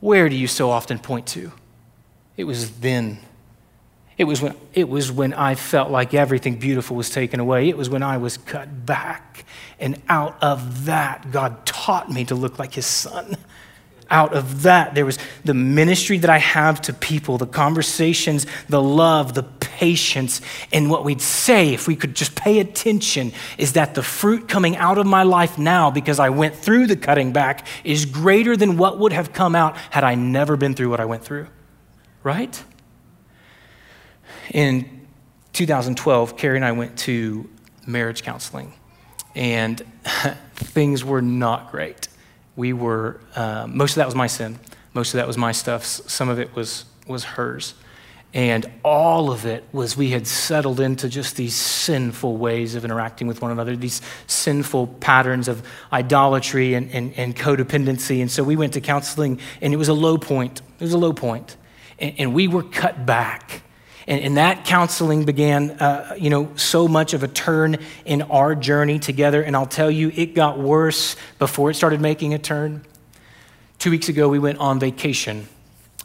[0.00, 1.52] where do you so often point to?
[2.36, 3.18] It was then.
[4.18, 7.68] It was when, it was when I felt like everything beautiful was taken away.
[7.68, 9.44] It was when I was cut back.
[9.78, 13.36] And out of that, God taught me to look like His Son
[14.10, 14.94] out of that.
[14.94, 20.40] There was the ministry that I have to people, the conversations, the love, the patience.
[20.72, 24.76] And what we'd say, if we could just pay attention, is that the fruit coming
[24.76, 28.76] out of my life now, because I went through the cutting back, is greater than
[28.76, 31.46] what would have come out had I never been through what I went through.
[32.22, 32.62] Right?
[34.52, 35.06] In
[35.52, 37.48] 2012, Carrie and I went to
[37.86, 38.74] marriage counseling,
[39.34, 39.80] and
[40.54, 42.08] things were not great
[42.56, 44.58] we were, uh, most of that was my sin.
[44.94, 45.84] Most of that was my stuff.
[45.84, 47.74] Some of it was, was hers.
[48.32, 53.26] And all of it was we had settled into just these sinful ways of interacting
[53.26, 58.20] with one another, these sinful patterns of idolatry and, and, and codependency.
[58.20, 60.60] And so we went to counseling, and it was a low point.
[60.78, 61.56] It was a low point.
[61.98, 63.62] And, and we were cut back.
[64.06, 68.54] And, and that counseling began, uh, you know, so much of a turn in our
[68.54, 69.42] journey together.
[69.42, 72.84] And I'll tell you, it got worse before it started making a turn.
[73.78, 75.48] Two weeks ago, we went on vacation.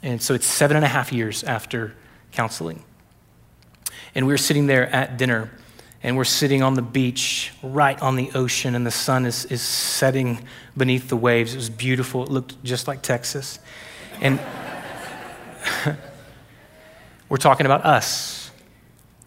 [0.01, 1.95] And so it's seven and a half years after
[2.31, 2.83] counseling.
[4.13, 5.51] And we were sitting there at dinner,
[6.01, 9.61] and we're sitting on the beach right on the ocean, and the sun is, is
[9.61, 10.45] setting
[10.77, 11.53] beneath the waves.
[11.53, 12.23] It was beautiful.
[12.23, 13.59] It looked just like Texas.
[14.21, 14.39] And
[17.29, 18.51] we're talking about us.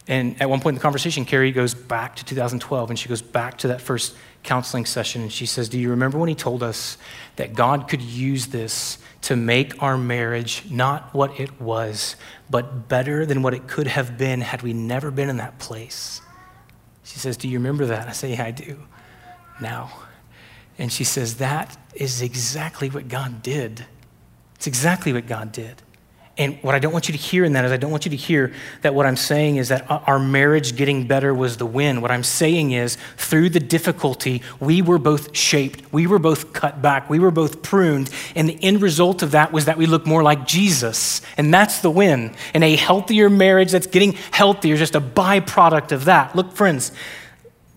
[0.07, 3.21] And at one point in the conversation, Carrie goes back to 2012 and she goes
[3.21, 6.63] back to that first counseling session and she says, Do you remember when he told
[6.63, 6.97] us
[7.37, 12.17] that God could use this to make our marriage not what it was,
[12.49, 16.23] but better than what it could have been had we never been in that place?
[17.05, 18.09] She says, Do you remember that?
[18.09, 18.79] I say, Yeah, I do.
[19.61, 19.91] Now.
[20.79, 23.85] And she says, That is exactly what God did.
[24.55, 25.83] It's exactly what God did.
[26.39, 28.11] And what I don't want you to hear in that is I don't want you
[28.13, 32.01] to hear that what I'm saying is that our marriage getting better was the win.
[32.01, 36.81] What I'm saying is through the difficulty, we were both shaped, we were both cut
[36.81, 38.09] back, we were both pruned.
[38.37, 41.23] And the end result of that was that we look more like Jesus.
[41.37, 42.37] And that's the win.
[42.55, 46.37] And a healthier marriage that's getting healthier is just a byproduct of that.
[46.37, 46.93] Look, friends,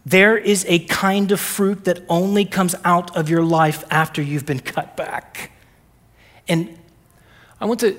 [0.06, 4.46] there is a kind of fruit that only comes out of your life after you've
[4.46, 5.52] been cut back.
[6.48, 6.78] And
[7.60, 7.98] I want to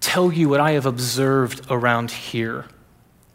[0.00, 2.66] tell you what I have observed around here.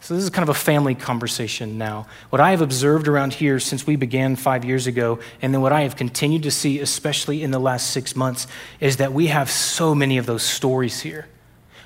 [0.01, 2.05] So, this is kind of a family conversation now.
[2.29, 5.71] What I have observed around here since we began five years ago, and then what
[5.71, 8.45] I have continued to see, especially in the last six months,
[8.79, 11.27] is that we have so many of those stories here.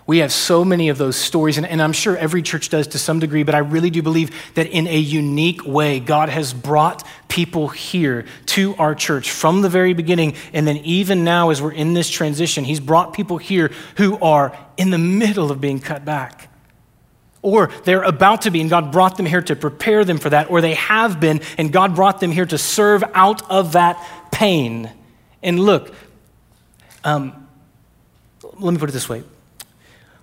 [0.09, 2.97] We have so many of those stories, and, and, I'm sure every church does to
[2.97, 7.05] some degree, but I really do believe that in a unique way, God has brought
[7.27, 10.33] people here to our church from the very beginning.
[10.51, 14.57] And then, even now, as we're in this transition, He's brought people here who are
[14.77, 16.49] in the middle of being cut back.
[17.43, 20.49] Or they're about to be, and God brought them here to prepare them for that,
[20.49, 24.89] or they have been, and God brought them here to serve out of that pain.
[25.43, 25.93] And look,
[27.03, 27.47] um,
[28.57, 29.21] let me put it this way.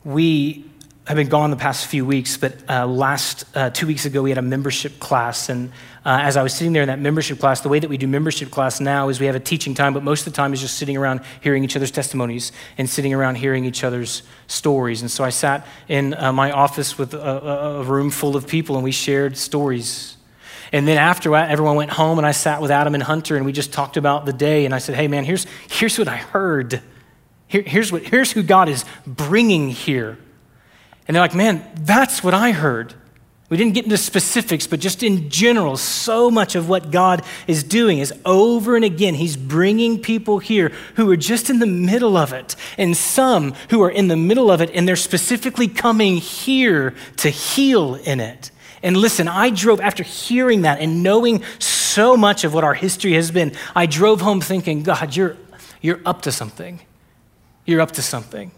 [0.06, 0.64] We
[1.08, 4.30] have been gone the past few weeks, but uh, last uh, two weeks ago we
[4.30, 5.70] had a membership class, and
[6.04, 8.06] uh, as I was sitting there in that membership class, the way that we do
[8.06, 10.60] membership class now is we have a teaching time, but most of the time is
[10.60, 15.00] just sitting around hearing each other's testimonies and sitting around hearing each other's stories.
[15.00, 18.76] And so I sat in uh, my office with a, a room full of people,
[18.76, 20.16] and we shared stories.
[20.70, 23.44] And then after that, everyone went home, and I sat with Adam and Hunter, and
[23.44, 24.66] we just talked about the day.
[24.66, 26.80] And I said, "Hey, man, here's here's what I heard.
[27.48, 30.18] Here, here's what here's who God is bringing here."
[31.08, 32.94] And they're like, man, that's what I heard.
[33.48, 37.62] We didn't get into specifics, but just in general, so much of what God is
[37.62, 42.16] doing is over and again, He's bringing people here who are just in the middle
[42.16, 46.16] of it, and some who are in the middle of it, and they're specifically coming
[46.16, 48.50] here to heal in it.
[48.82, 53.12] And listen, I drove, after hearing that and knowing so much of what our history
[53.12, 55.36] has been, I drove home thinking, God, you're,
[55.80, 56.80] you're up to something.
[57.66, 58.52] You're up to something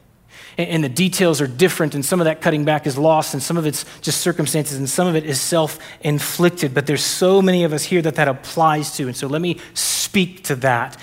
[0.58, 3.56] and the details are different, and some of that cutting back is lost, and some
[3.56, 6.74] of it's just circumstances, and some of it is self inflicted.
[6.74, 9.06] But there's so many of us here that that applies to.
[9.06, 11.00] And so let me speak to that.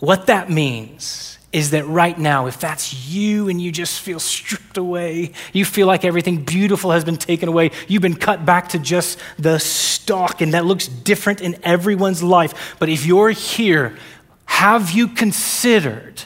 [0.00, 4.76] What that means is that right now, if that's you and you just feel stripped
[4.76, 8.78] away, you feel like everything beautiful has been taken away, you've been cut back to
[8.78, 12.76] just the stalk, and that looks different in everyone's life.
[12.78, 13.96] But if you're here,
[14.44, 16.22] have you considered?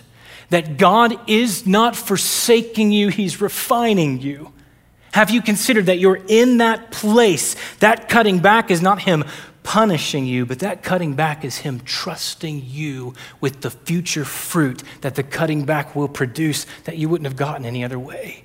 [0.50, 4.52] That God is not forsaking you, He's refining you?
[5.12, 7.56] Have you considered that you're in that place?
[7.78, 9.24] That cutting back is not Him
[9.62, 15.14] punishing you, but that cutting back is Him trusting you with the future fruit that
[15.14, 18.44] the cutting back will produce that you wouldn't have gotten any other way.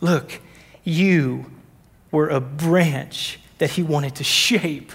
[0.00, 0.40] Look,
[0.84, 1.46] you
[2.10, 4.92] were a branch that He wanted to shape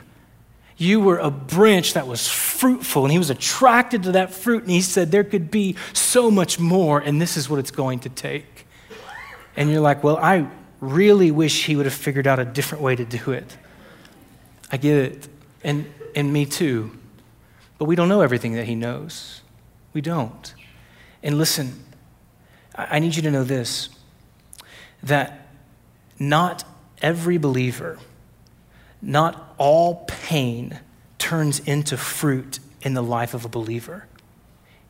[0.81, 4.71] you were a branch that was fruitful, and he was attracted to that fruit, and
[4.71, 8.09] he said, There could be so much more, and this is what it's going to
[8.09, 8.65] take.
[9.55, 10.47] And you're like, Well, I
[10.79, 13.57] really wish he would have figured out a different way to do it.
[14.71, 15.27] I get it,
[15.63, 16.97] and, and me too.
[17.77, 19.41] But we don't know everything that he knows.
[19.93, 20.51] We don't.
[21.21, 21.83] And listen,
[22.73, 23.89] I need you to know this
[25.03, 25.47] that
[26.17, 26.63] not
[27.01, 27.99] every believer
[29.01, 30.79] not all pain
[31.17, 34.07] turns into fruit in the life of a believer.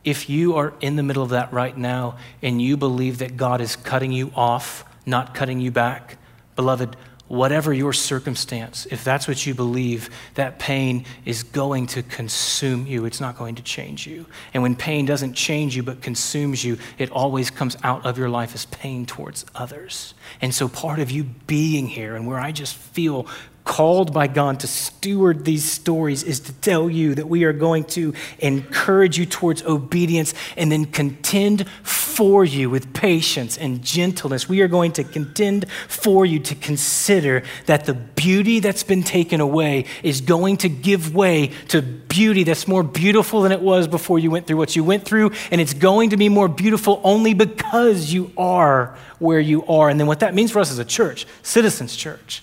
[0.04, 3.60] If you are in the middle of that right now and you believe that God
[3.60, 6.18] is cutting you off, not cutting you back,
[6.56, 6.96] beloved,
[7.28, 13.06] whatever your circumstance, if that's what you believe, that pain is going to consume you.
[13.06, 14.26] It's not going to change you.
[14.52, 18.28] And when pain doesn't change you but consumes you, it always comes out of your
[18.28, 20.12] life as pain towards others.
[20.42, 23.26] And so part of you being here and where I just feel
[23.64, 27.84] called by God to steward these stories is to tell you that we are going
[27.84, 34.48] to encourage you towards obedience and then contend for you with patience and gentleness.
[34.48, 39.40] We are going to contend for you to consider that the beauty that's been taken
[39.40, 44.18] away is going to give way to beauty that's more beautiful than it was before
[44.18, 47.32] you went through what you went through, and it's going to be more beautiful only
[47.32, 49.88] because you are where you are.
[49.88, 52.42] And then what that means for us as a church, Citizens Church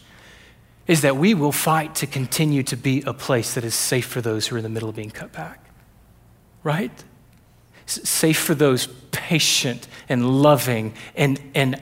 [0.90, 4.20] is that we will fight to continue to be a place that is safe for
[4.20, 5.64] those who are in the middle of being cut back.
[6.64, 6.92] Right?
[7.90, 11.82] safe for those patient and loving and, and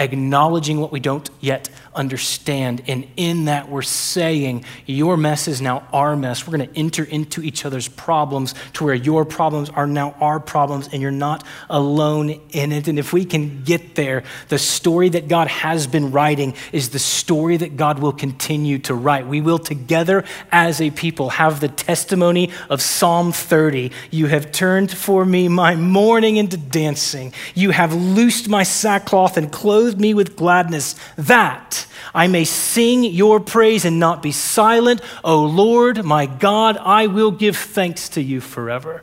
[0.00, 2.82] acknowledging what we don't yet understand.
[2.86, 6.46] And in that, we're saying, Your mess is now our mess.
[6.46, 10.40] We're going to enter into each other's problems to where your problems are now our
[10.40, 12.88] problems, and you're not alone in it.
[12.88, 16.98] And if we can get there, the story that God has been writing is the
[16.98, 19.26] story that God will continue to write.
[19.26, 23.92] We will together as a people have the testimony of Psalm 30.
[24.10, 29.50] You have turned for me my mourning into dancing, you have loosed my sackcloth and
[29.50, 30.94] clothed me with gladness.
[31.16, 35.00] That I may sing your praise and not be silent.
[35.24, 39.02] O Lord, my God, I will give thanks to you forever.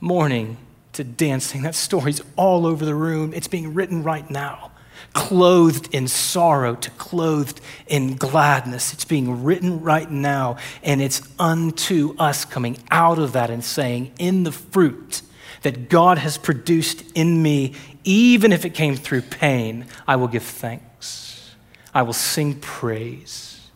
[0.00, 0.56] Mourning
[0.92, 1.62] to dancing.
[1.62, 3.32] That story's all over the room.
[3.34, 4.72] It's being written right now.
[5.12, 8.92] Clothed in sorrow to clothed in gladness.
[8.92, 10.56] It's being written right now.
[10.82, 15.22] And it's unto us coming out of that and saying, in the fruit
[15.62, 20.42] that God has produced in me, even if it came through pain, I will give
[20.42, 21.54] thanks.
[21.94, 23.70] I will sing praise.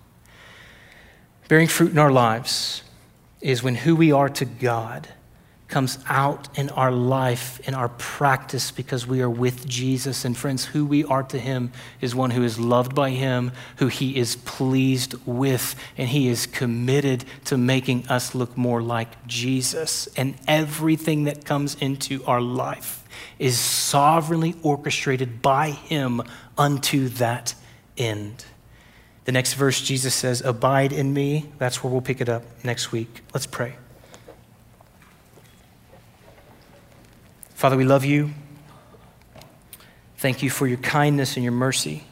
[1.48, 2.82] Bearing fruit in our lives
[3.40, 5.08] is when who we are to God
[5.68, 10.24] comes out in our life, in our practice, because we are with Jesus.
[10.24, 13.88] And friends, who we are to Him is one who is loved by Him, who
[13.88, 20.06] He is pleased with, and He is committed to making us look more like Jesus.
[20.16, 23.04] And everything that comes into our life
[23.38, 26.22] is sovereignly orchestrated by Him
[26.58, 27.54] unto that
[27.96, 28.44] end.
[29.24, 31.50] The next verse, Jesus says, Abide in me.
[31.58, 33.22] That's where we'll pick it up next week.
[33.32, 33.76] Let's pray.
[37.54, 38.30] Father, we love you.
[40.16, 42.02] Thank you for your kindness and your mercy.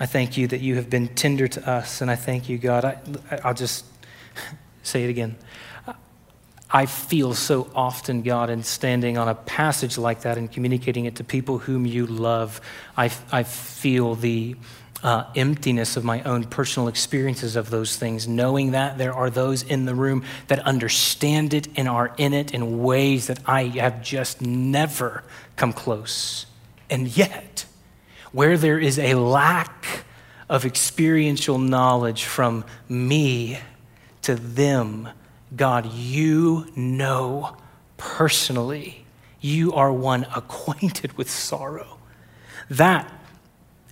[0.00, 2.86] I thank you that you have been tender to us, and I thank you, God.
[2.86, 2.98] I,
[3.44, 3.84] I'll just
[4.82, 5.36] say it again.
[6.70, 11.16] I feel so often, God, in standing on a passage like that and communicating it
[11.16, 12.60] to people whom you love,
[12.96, 14.56] I, I feel the
[15.02, 19.62] uh, emptiness of my own personal experiences of those things, knowing that there are those
[19.62, 24.02] in the room that understand it and are in it in ways that I have
[24.02, 25.24] just never
[25.56, 26.46] come close.
[26.88, 27.64] And yet,
[28.32, 30.04] where there is a lack
[30.48, 33.58] of experiential knowledge from me
[34.22, 35.08] to them,
[35.54, 37.56] God, you know
[37.96, 39.06] personally.
[39.40, 41.98] You are one acquainted with sorrow.
[42.68, 43.10] That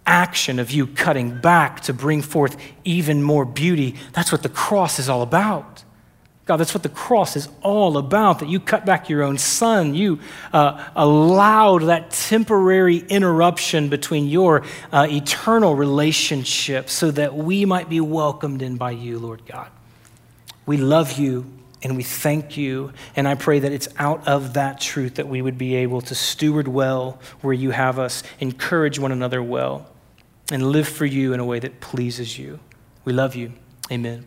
[0.09, 4.98] action of you cutting back to bring forth even more beauty, that's what the cross
[4.98, 5.84] is all about.
[6.46, 8.38] God, that's what the cross is all about.
[8.38, 9.94] That you cut back your own son.
[9.94, 10.18] You
[10.50, 18.00] uh, allowed that temporary interruption between your uh, eternal relationship so that we might be
[18.00, 19.68] welcomed in by you, Lord God.
[20.64, 21.44] We love you
[21.82, 22.94] and we thank you.
[23.14, 26.14] And I pray that it's out of that truth that we would be able to
[26.14, 29.86] steward well where you have us, encourage one another well
[30.51, 32.61] and live for you in a way that pleases you.
[33.05, 33.53] We love you.
[33.90, 34.24] Amen.